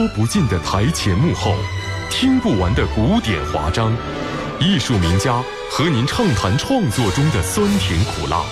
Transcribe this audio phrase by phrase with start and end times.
[0.00, 1.54] 说不尽的台前幕后，
[2.08, 3.94] 听不完的古典华章，
[4.58, 8.42] 艺术名家和您畅谈创作中的酸甜苦辣，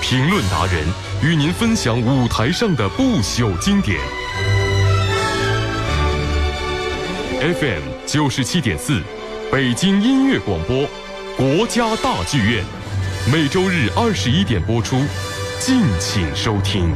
[0.00, 0.82] 评论达人
[1.22, 4.00] 与您分享舞台上的不朽经典。
[7.38, 9.02] FM 九十七点四，
[9.52, 10.88] 北京音乐广播，
[11.36, 12.64] 国家大剧院，
[13.30, 15.04] 每周日二十一点播出，
[15.60, 16.94] 敬请收听。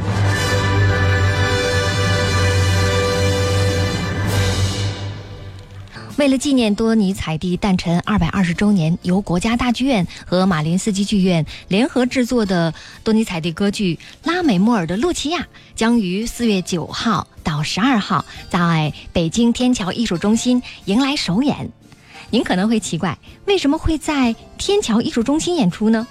[6.23, 12.73] 为了纪念多尼采蒂诞辰二百二十周年，由国家大剧院和马林斯基剧院联合制作的
[13.03, 15.41] 多尼采蒂歌剧《拉美莫尔的露琪亚》
[15.75, 21.69] 将于四月九号到十二号在北京天桥艺术中心迎来首演。
[22.29, 26.07] 您可能会奇怪，为什么会在天桥艺术中心演出呢？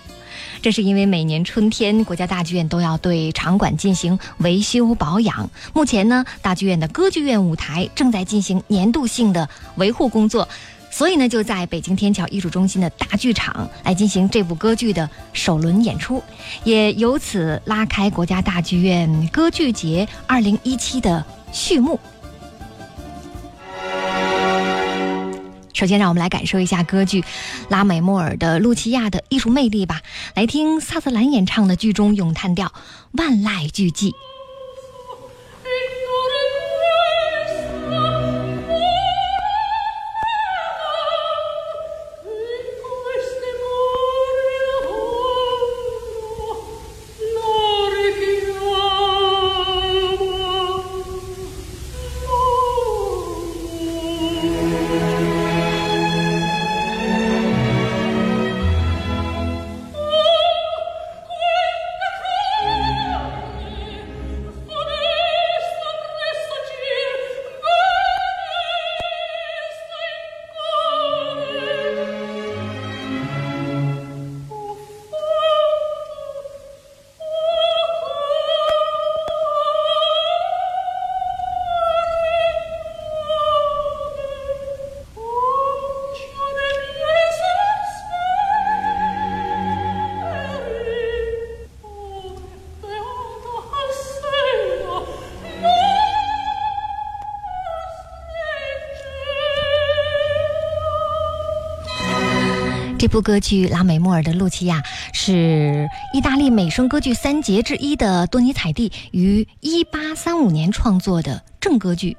[0.63, 5.51] 这是因为每年春天，国家大剧院都要对场馆进行维修保养。
[5.75, 10.49] 目前呢，大剧院的歌剧院舞台正在进行年度性的维护工作，
[10.89, 16.23] 所以呢，就在北京天桥艺术中心的大剧场来进行这部歌剧的首轮演出，
[16.63, 21.99] 也由此拉开国家大剧院歌剧节二零一七的序幕。
[25.83, 27.21] 首先，让我们来感受一下歌剧
[27.69, 30.01] 《拉美莫尔的露琪亚》的艺术魅力吧。
[30.37, 32.69] 来听萨瑟兰演唱的剧中咏叹调
[33.15, 34.11] 《万籁俱寂》。
[103.03, 104.81] 这部歌剧《拉美莫尔的露琪亚》
[105.13, 112.17] 是意大利美声歌剧三杰之一的多尼采蒂于1835年创作的正歌剧。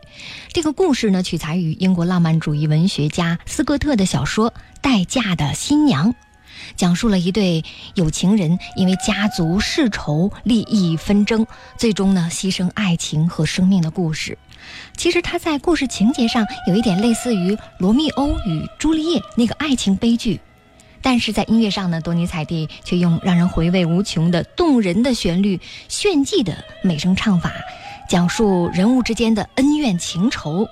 [0.52, 4.52] 这个故事呢，取材于英国浪漫主义文学家斯科特的小说
[4.82, 6.12] 《待嫁的新娘》，
[6.76, 7.64] 讲述了一对
[7.96, 14.38] 有情人因为家族世仇、利益纷争，最终呢牺牲爱情和生命的故事。
[14.98, 20.42] 其实，它在故事情节上有一点类似于《罗密欧与朱丽叶》那个爱情悲剧。
[21.04, 25.60] 但是在音乐上呢，多尼采蒂却用让人回味无穷的动人的旋律、
[25.90, 27.54] 炫技的美声唱法，
[28.10, 30.66] 讲述人物之间的恩怨情仇，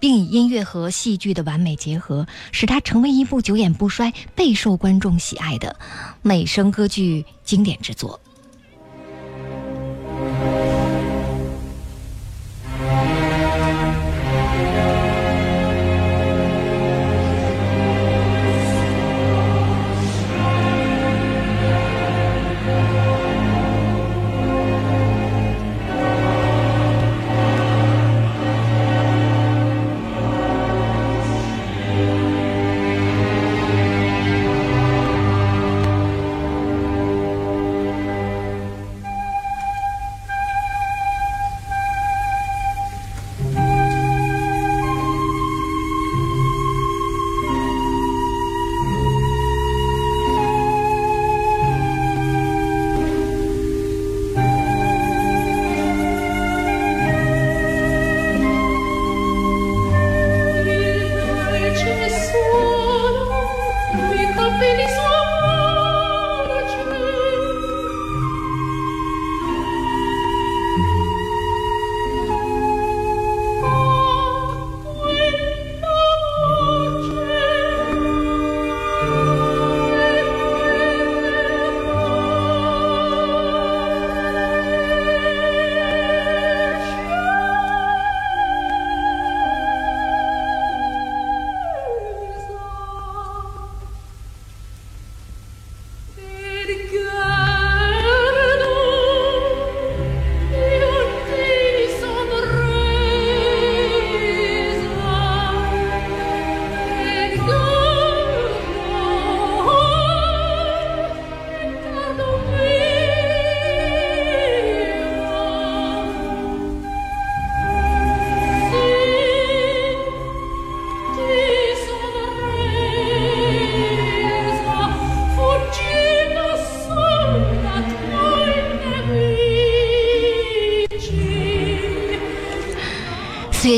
[0.00, 5.76] 并以音乐和戏剧的完美结合，使它成为一部久演不衰、备受观众喜爱的
[6.22, 8.18] 美声歌剧经典之作。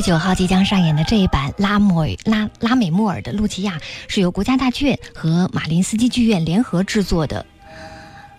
[0.01, 3.79] 九号即将上演的这一版拉莫拉拉美莫尔的《露琪亚》
[4.09, 7.45] 是由国家大剧院和马林斯基剧院联合制作的。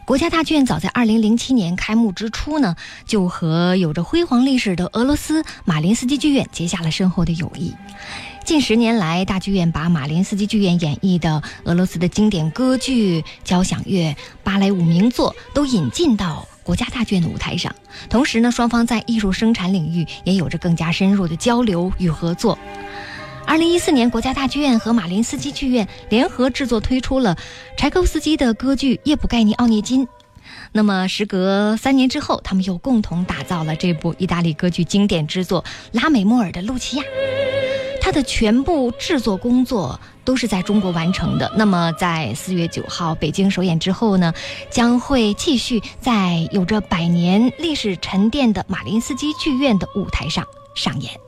[0.05, 2.75] 国家大剧院早在二零零七年开幕之初呢，
[3.05, 7.73] 就和有着辉煌历史的俄罗斯马林斯基剧院结下了深厚的友谊。
[8.47, 17.75] 近十年来，大剧院把马林斯基剧院演绎的俄罗斯的经典歌剧、交响乐、芭蕾舞名作都引进到国家大剧院的舞台上。
[18.09, 22.57] 同时呢，双方在艺术生产领域也有着更加深入的交流与合作。
[23.45, 27.35] 二零一四年，国家大剧院和马林斯基剧院联合制作推出了
[27.75, 30.05] 柴可夫斯基的歌剧《叶普盖尼奥涅金》。
[30.71, 35.61] 那么，时隔三年之后，他们又共同打造了这部意大利歌剧经典之作
[35.91, 37.03] 《拉美莫尔的露琪亚》。
[38.07, 41.51] 它的全部制作工作都是在中国完成的。
[41.57, 44.33] 那么，在四月九号北京首演之后呢，
[44.71, 51.26] 将会继续在有着百年历史沉淀的马林斯基剧院的舞台上上演。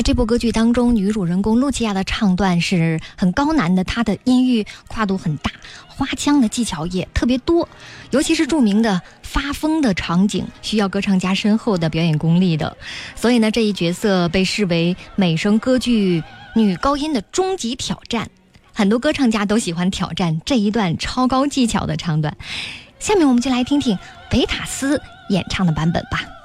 [0.00, 5.50] 在这部歌剧当中，女主人公露琪亚的唱段是很高难的，她的音域跨度很大，
[5.88, 7.68] 花腔的技巧也特别多，
[8.10, 12.74] 尤其是著名的发疯的场景，需要歌唱家深厚的表演功力的。
[13.14, 16.24] 所以呢，这一角色被视为美声歌剧
[16.56, 18.30] 女高音的终极挑战，
[18.72, 22.34] 很多歌唱家都喜欢挑战这一段超高技巧的唱段。
[22.98, 23.98] 下面我们就来听听
[24.32, 26.39] 维塔斯演唱的版本吧。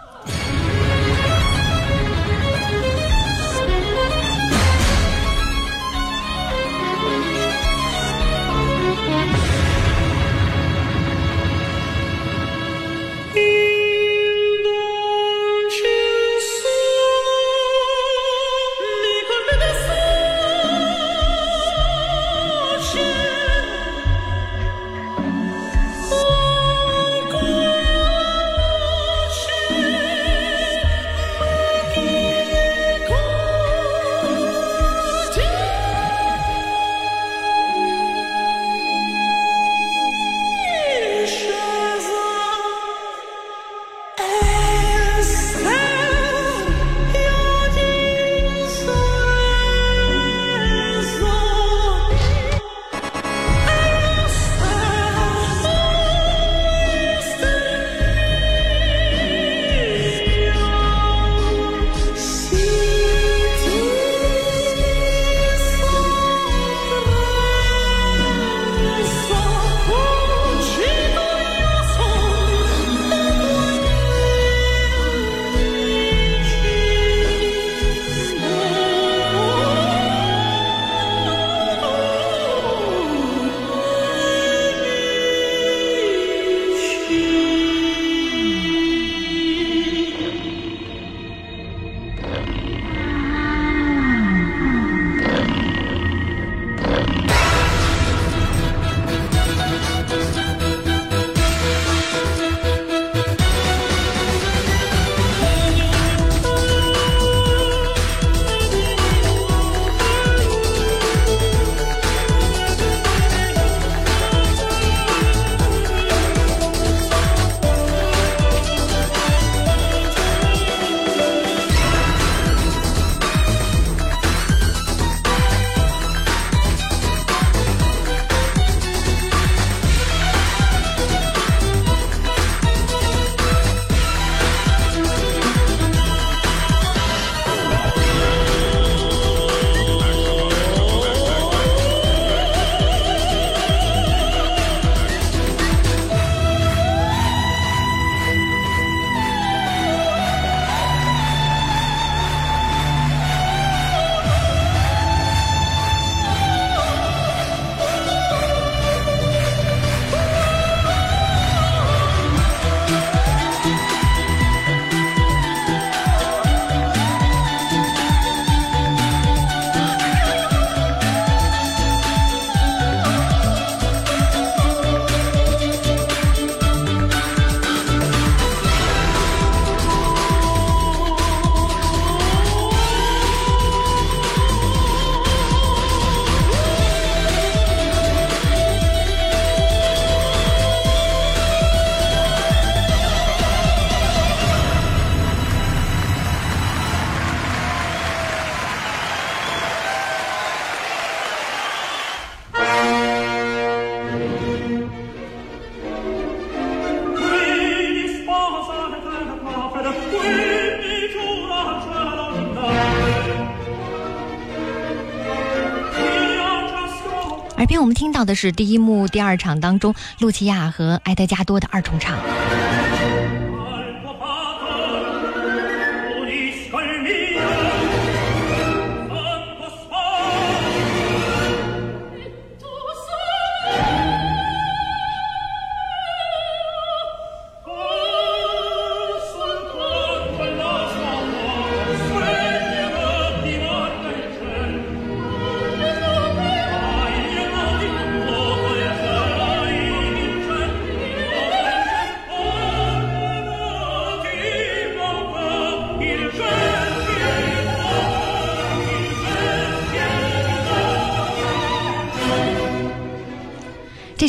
[218.25, 222.17] 的是第一幕第二场当中，露琪亚和埃德加多的二重唱。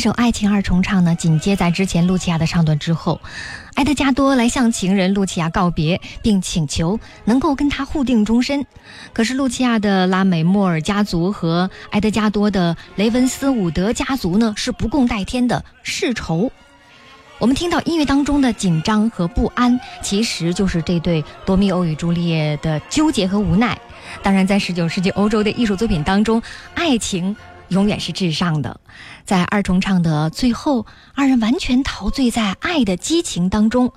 [0.07, 3.19] 首爱情二重唱呢，紧接在之前露琪亚的唱段之后，
[3.73, 8.65] 埃德加多来向情人露琪亚告别，并请求能够跟他互定终身。
[9.11, 16.49] 可是露琪亚的拉美莫尔家族和埃德加多的雷文斯伍德家族呢，是不共戴天的世仇。
[17.37, 23.77] 我们听到音乐当中的紧张和不安，其实就是这对多米欧与朱丽叶的纠结和无奈。
[24.23, 26.41] 当然，在十九世纪欧洲的艺术作品当中，
[26.75, 27.35] 爱情。
[27.69, 28.79] 永远是至上的，
[29.25, 33.91] 在二重唱的最后，二人完全陶醉在爱的激情当中。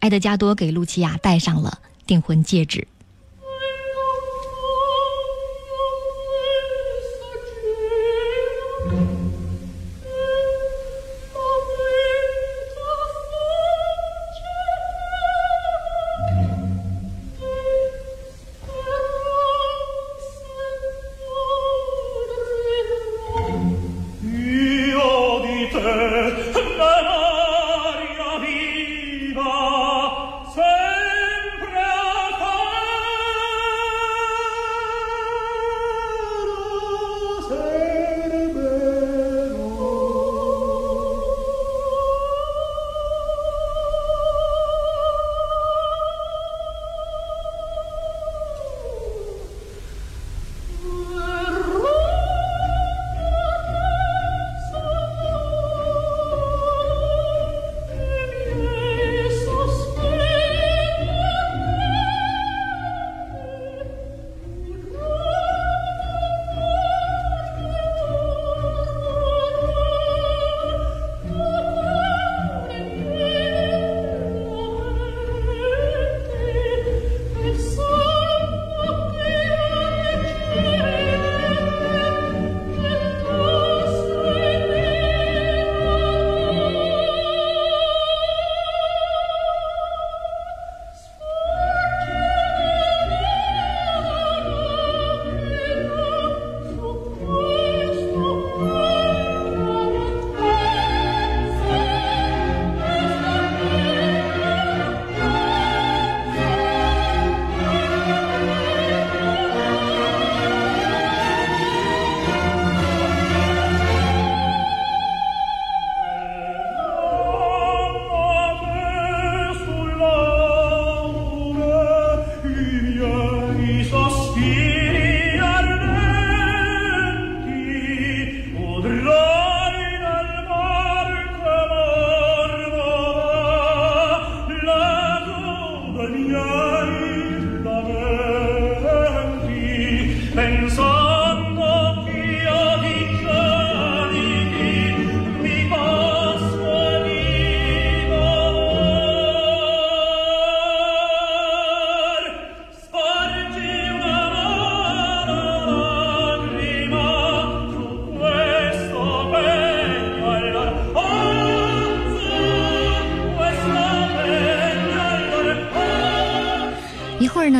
[0.00, 2.86] 埃德加多给露琪亚戴上了订婚戒指。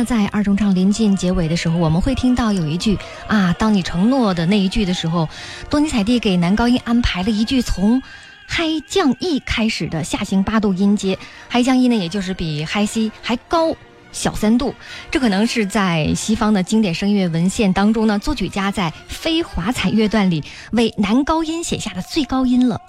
[0.07, 2.97] 在二重唱临近结尾的时候，我们会听到有一句
[3.27, 5.27] 啊，当你承诺的那一句的时候，
[5.69, 8.01] 多尼采蒂给男高音安排了一句从
[8.47, 13.75] 嗨降 E 开始的下行八度音阶，嗨降 E 呢，也就是比嗨 C 还高
[14.13, 14.73] 小三度，
[15.11, 22.79] 这可能是在西方的经典声乐文献当中呢，作曲家在非华彩乐段里为男高音写下的最高音了。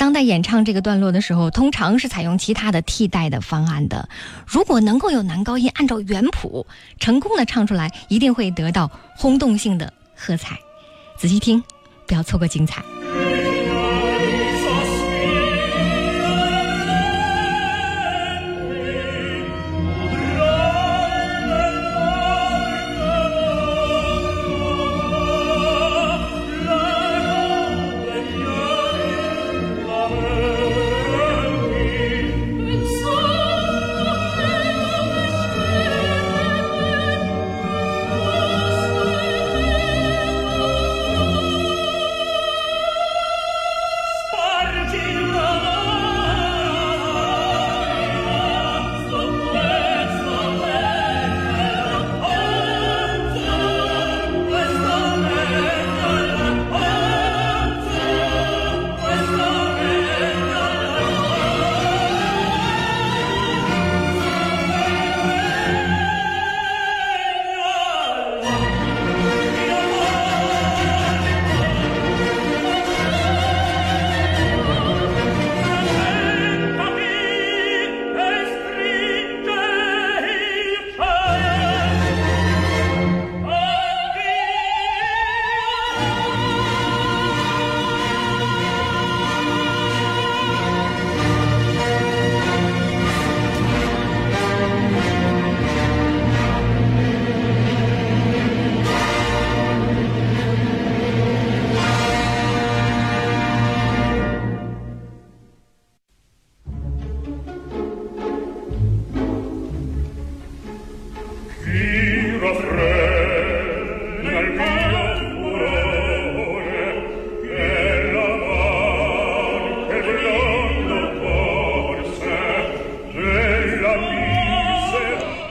[0.00, 4.08] 当代演唱这个段落的时候，通常是采用其他的替代的方案的。
[4.46, 6.66] 如果能够有男高音按照原谱
[6.98, 10.58] 成功的唱出来，一定会得到轰动性的喝彩。
[11.18, 11.62] 仔细听，
[12.06, 12.82] 不要错过精彩。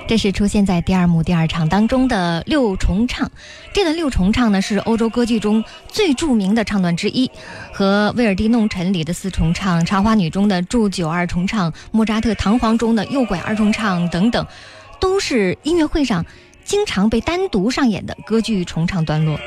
[0.10, 3.30] 这是出现在第二幕第二场当中的六重唱。
[3.72, 7.30] 这段六重唱呢，是欧洲歌剧中最著名的唱段之一，
[7.72, 14.44] 和威尔第《弄臣》里的四重唱、《茶花女》中的祝酒二重唱、莫扎特《唐皇》中的诱拐二重唱等等，
[15.00, 16.26] 都是音乐会上
[16.64, 19.40] 经常被单独上演的歌剧重唱段落。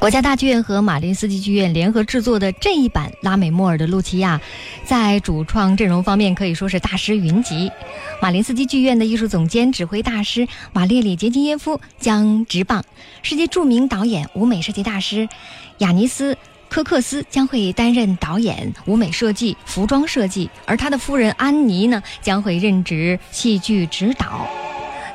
[0.00, 4.38] 国家大剧院和马林斯基剧院联合制作的这一版拉美莫尔的《露琪亚》，
[4.88, 7.70] 在主创阵容方面可以说是大师云集。
[8.18, 12.82] 马林斯基剧院的艺术总监、指挥大师瓦列里·杰金耶夫将执棒，
[13.20, 15.28] 世界著名导演、舞美设计大师
[15.78, 16.34] 雅尼斯·
[16.70, 24.48] 科克斯将会担任导演、舞美设计、服装设计，而他的夫人安妮呢，将会任职戏剧指导。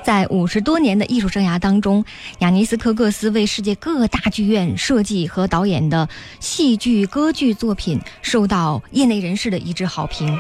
[0.06, 2.06] 在五十多年的艺术生涯当中，
[2.38, 6.08] 雅尼斯·科克斯为世界各大剧院设计和导演的
[6.39, 10.38] 戏剧、歌剧作品受到业内人士的一致好评。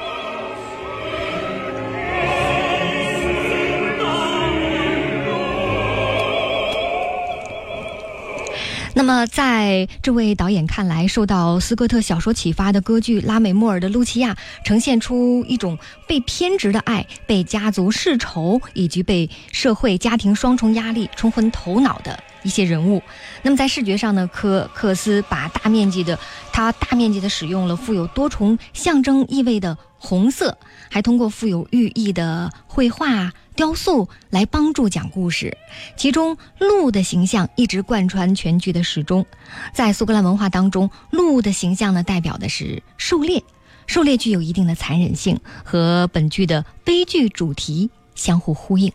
[8.97, 15.77] 那么，在这位导演看来，受到斯科特小说启发的歌剧《拉美莫尔的露琪亚》，呈现出一种
[16.07, 23.03] 被偏执的爱、被家族世仇以及被社会家庭双重压力冲昏头脑的一些人物。
[23.41, 26.17] 那么，在视觉上呢，科克斯把大面积的
[26.53, 30.57] 他大面积的使用了富有多重象征意味的红色，
[30.89, 33.33] 还通过富有寓意的绘画。
[33.55, 35.57] 雕塑来帮助讲故事，
[35.95, 39.25] 其中鹿的形象一直贯穿全剧的始终。
[39.73, 43.43] 在苏格兰文化当中，鹿的形象呢代表的是狩猎，
[43.87, 48.91] 狩猎具有一定的残忍性，和本剧的悲剧主题相互呼应。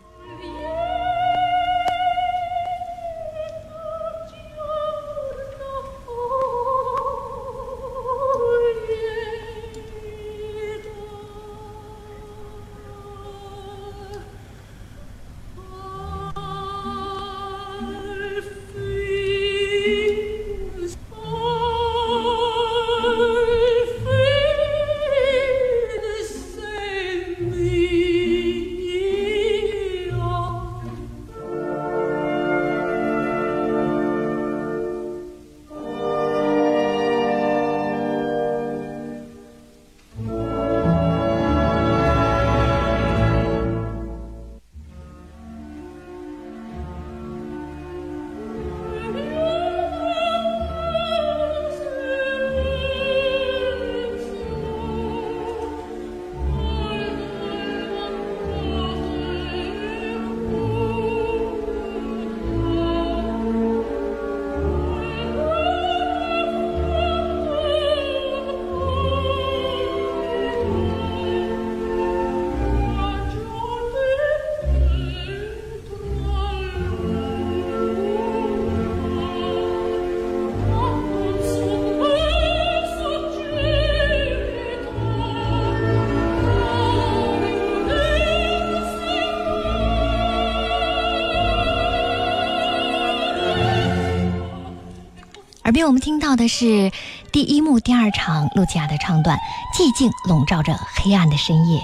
[95.63, 96.91] 耳边我们听到的是
[97.31, 99.37] 第一幕第二场露琪亚的唱段，
[99.77, 101.79] 寂静笼罩着黑暗的深夜。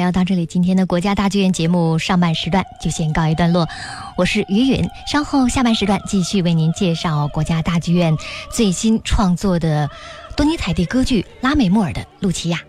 [0.00, 3.68] 朋友，到这里，今天的国家大剧院节目上半时段就先告一段落。
[4.16, 8.16] 我是于允，稍后下半时段继续为您介绍国家大剧院
[8.50, 9.90] 最新创作的
[10.34, 12.62] 多尼采蒂歌剧《拉美莫尔》的露琪亚。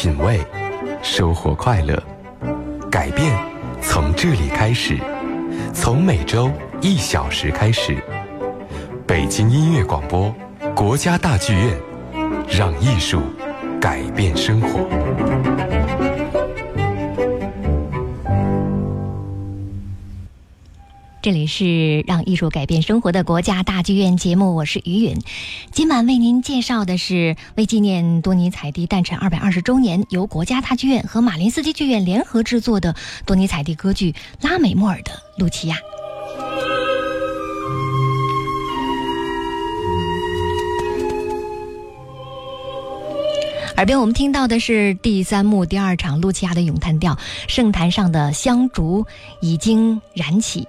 [0.00, 0.38] 品味，
[1.02, 2.00] 收获快乐，
[2.88, 3.36] 改变
[3.82, 4.96] 从这里开始，
[5.74, 7.96] 从每周一小时开始。
[9.08, 10.32] 北京音乐广播，
[10.72, 11.76] 国家大剧院，
[12.48, 13.22] 让艺术
[13.80, 14.86] 改变生活。
[21.28, 25.18] 这里是让艺术改变生活的国家大剧院节目，我是于允。
[25.70, 35.76] 今晚为您介绍的是为纪念多尼采蒂诞辰二百二十周年，由国家大剧院和马林斯基剧院联合制作的多尼采蒂歌剧《拉美莫尔》的露琪亚。
[43.76, 49.04] 耳边我们听到的是第三幕第二场露琪亚的咏叹调，圣坛上的香烛
[49.42, 50.66] 已经燃起。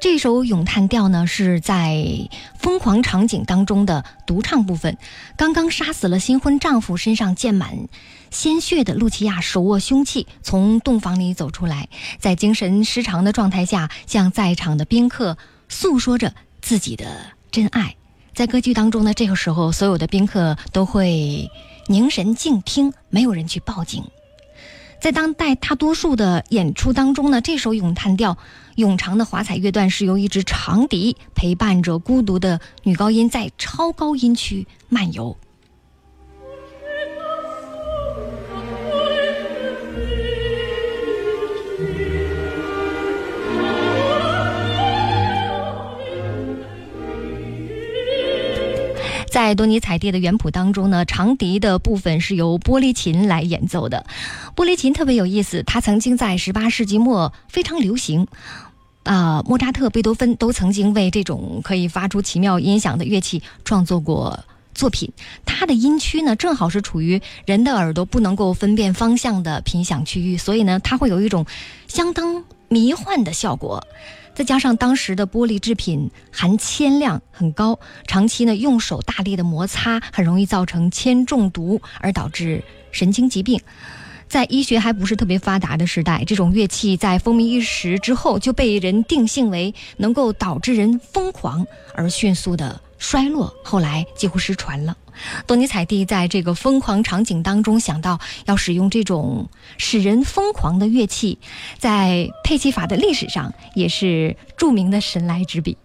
[0.00, 2.28] 这首咏叹调呢，是在
[2.58, 4.98] 疯狂场景当中的独唱部分。
[5.36, 7.88] 刚刚杀死了新婚丈夫、身上溅满
[8.30, 17.96] 鲜血的露琪亚，手握凶器从洞房里走出来，在精神失常的状态下，向在场的宾客诉说着自己的真爱。
[18.34, 21.50] 在歌剧当中呢，这个时候所有的宾客都会
[21.86, 24.04] 凝神静听，没有人去报警。
[25.00, 28.38] 在当代大多数的演出当中呢，这首咏叹调
[28.76, 35.36] 永长的华彩乐段是由一支长笛陪伴着孤独的女高音在超高音区漫游。
[49.36, 54.06] 在多尼采蒂的原谱当中呢，长笛的部分是由玻璃琴来演奏的。
[54.56, 58.26] 玻璃琴特别有意思，它曾经在十八世纪末非常流行，
[59.02, 64.42] 啊，莫扎特、贝多芬都曾经为这种可以发出奇妙音响的乐器创作过
[64.74, 65.12] 作品。
[65.44, 71.44] 它的音区呢，正好是处于人的耳朵不能够分辨方向的频响区域，所以呢，它会有一种
[71.88, 73.86] 相当迷幻的效果。
[74.36, 83.58] 再加上当时的玻璃制品含铅量很高，长期呢用手大力的摩擦，很容易造成铅中毒，而导致神经疾病。
[84.28, 94.94] 在医学还不是特别发达的时代，这种乐器在风靡一时之后，就被人定性为能够导致人疯狂而迅速的衰落，后来几乎失传了。
[95.46, 99.48] 多尼采蒂在这个疯狂场景当中想到要使用这种
[99.78, 101.38] 使人疯狂的乐器，
[101.78, 105.76] 在配器法的历史上也是著名的神来之笔。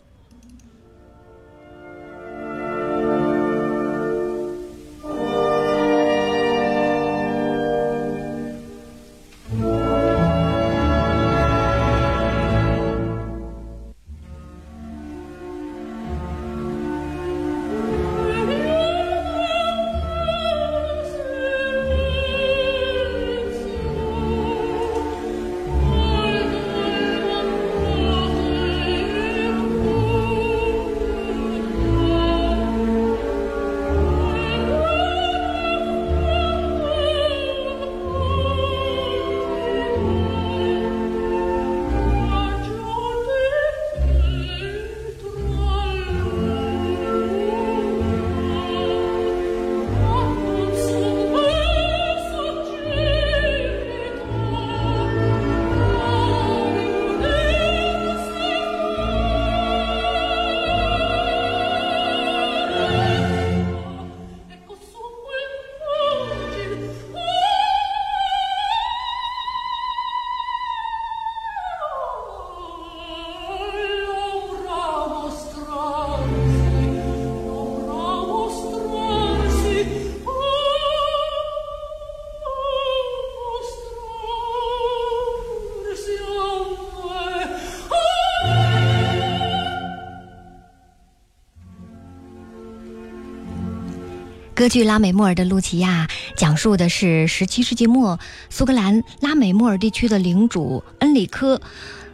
[94.62, 98.20] 歌剧《拉美莫尔》的露琪亚讲述的是17世纪末
[98.52, 101.60] 苏格兰拉美莫尔地区的领主恩里科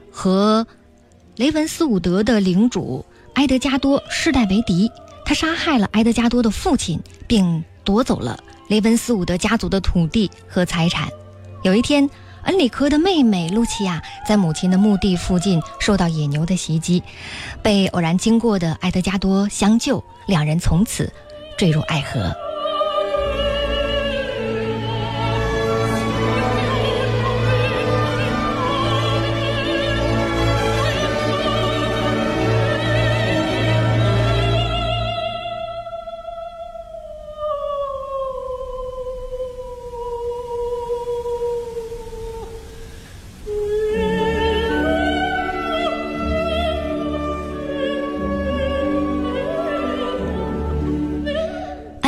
[0.10, 0.65] 和
[1.36, 4.89] 雷文斯伍德的领主埃德加多世代为敌，
[5.25, 11.10] 他杀害了埃德加多的父亲，并夺走了雷文斯伍德家族的土地和财产。
[11.63, 12.10] 有一天，
[12.43, 17.03] 恩里科的妹妹露琪亚在母亲的墓地附近受到野牛的袭击，
[17.62, 21.12] 被偶然经过的埃德加多相救，两人从此
[21.58, 22.46] 坠入爱河。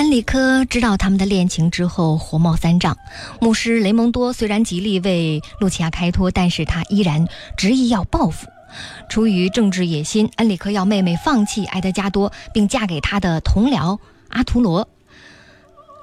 [0.10, 2.98] 恩里科知道他们的恋情之后，火冒三丈。
[3.39, 8.48] 牧师雷蒙多虽然极力为露琪亚开脱，但是他依然执意要报复。
[9.08, 14.89] 出于政治野心，恩里科要妹妹放弃埃德加多，并嫁给他的同僚阿图罗。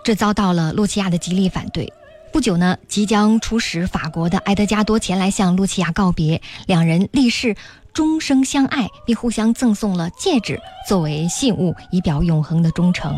[0.05, 1.93] 这遭到了露琪亚的极力反对。
[2.33, 7.57] 不久呢，即将出使法国的埃德加多前来向露琪亚告别，两人立誓
[7.93, 13.13] 终生相爱，并互相赠送了戒指作为信物，以表永恒的忠诚。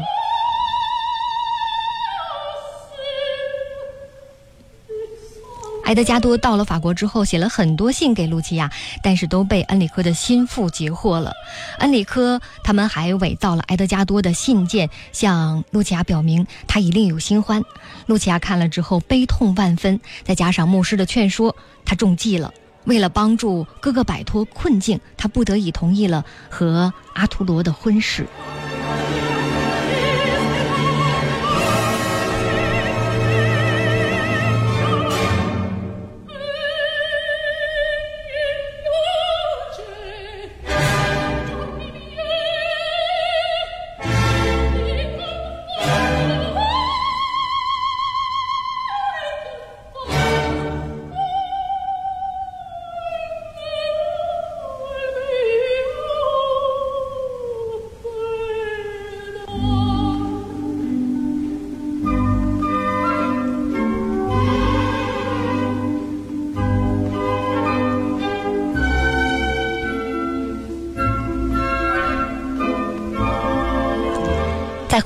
[5.89, 8.71] 埃德加多到了法国之后，写了很多信给露琪亚，
[9.03, 11.33] 但是都被恩里科的心腹截获了。
[11.79, 17.65] 恩里科他们还伪造了埃德加多的信件，向露琪亚表明他已另有新欢。
[18.05, 22.53] 露琪亚看了之后悲痛万分，再加上牧师的劝说，他中计了。
[22.85, 28.27] 为了帮助哥哥摆脱困境，他不得已同意了和阿图罗的婚事。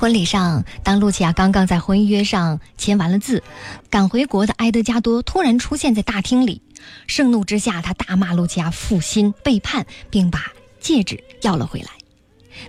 [0.03, 3.41] 婚礼上，当露琪亚刚刚在婚约上签完了字，
[3.89, 6.61] 赶回国的埃德加多突然出现在大厅里。
[7.07, 11.87] 盛怒之下，他大骂露琪亚负心背叛，并把戒指要了回来。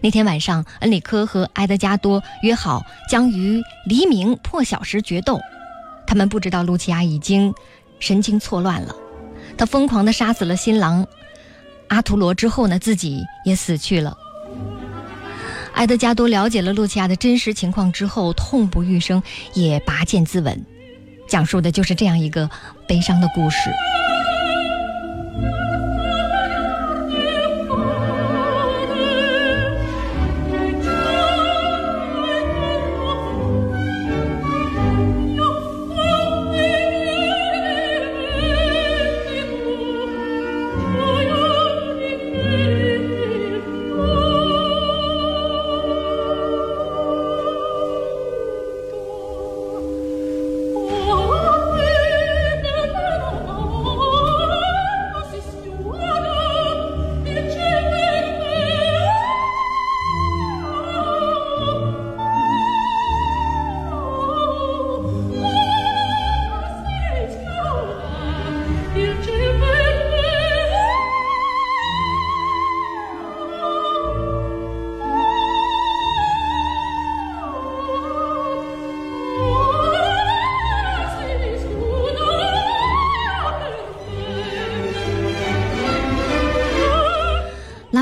[0.01, 5.41] 那天晚上，恩里科和埃德加多约好将于黎明破晓时决斗。
[6.07, 7.53] 他们不知道露琪亚已经
[7.99, 8.95] 神经错乱了，
[9.59, 11.05] 他疯狂地杀死了新郎
[11.89, 14.17] 阿图罗之后呢，自己也死去了。
[15.75, 19.23] 埃德加多了解了露琪亚的真实情况之后，痛不欲生，
[19.55, 20.57] 也拔剑自刎。
[21.29, 22.49] 讲述的就是这样一个
[22.87, 23.57] 悲伤的故事。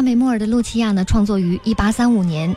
[0.03, 2.55] 美莫尔的《露琪亚》呢，创作于一八三五年，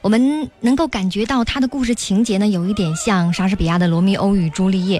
[0.00, 4.98] 我们能够感觉到他的故事情节呢，有一点像莎士比亚的《罗密欧与朱丽叶》，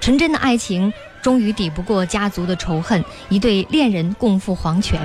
[0.00, 5.00] 纯真的爱情终于抵不过家族的仇恨，一对恋人共赴黄泉。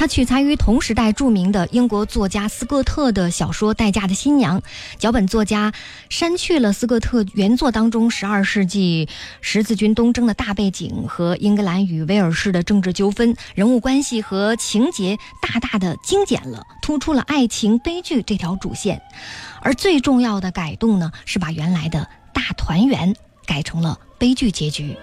[0.00, 4.58] 他取材于同时代著名的英国作家斯科特的小说《代嫁的新娘》，
[4.98, 5.74] 脚本作家
[6.08, 9.10] 删去了斯科特原作当中十二世纪
[9.42, 19.02] 十字军东征的大背景和英格兰与威尔士的政治纠纷，人物关系和情节大大的精简了，突出了爱情悲剧这条主线。
[19.60, 24.96] 而最重要的改动呢，是把原来的大团圆改成了悲剧结局。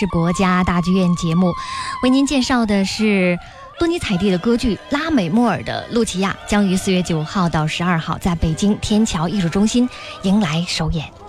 [0.00, 1.52] 是国家大剧院节目，
[2.02, 3.38] 为您介绍的是
[3.78, 9.86] 多尼采蒂的歌剧《拉美莫尔的露琪亚》，将于四月九号到十二号在北京天桥艺术中心
[10.22, 11.19] 迎来首演。